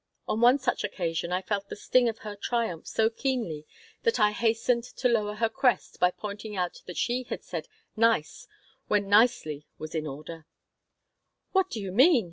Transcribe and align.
On 0.27 0.41
one 0.41 0.57
such 0.57 0.83
occasion 0.83 1.31
I 1.31 1.43
felt 1.43 1.69
the 1.69 1.75
sting 1.75 2.09
of 2.09 2.17
her 2.25 2.35
triumph 2.35 2.87
so 2.87 3.07
keenly 3.07 3.67
that 4.01 4.19
I 4.19 4.31
hastened 4.31 4.83
to 4.83 5.07
lower 5.07 5.35
her 5.35 5.47
crest 5.47 5.99
by 5.99 6.09
pointing 6.09 6.55
out 6.55 6.81
that 6.87 6.97
she 6.97 7.21
had 7.29 7.43
said 7.43 7.67
"nice" 7.95 8.47
where 8.87 8.99
"nicely" 8.99 9.67
was 9.77 9.93
in 9.93 10.07
order 10.07 10.47
"What 11.51 11.69
do 11.69 11.79
you 11.79 11.91
mean?" 11.91 12.19